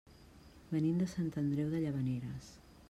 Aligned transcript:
Venim 0.71 0.97
de 1.03 1.09
Sant 1.13 1.31
Andreu 1.43 1.71
de 1.77 1.85
Llavaneres. 1.87 2.51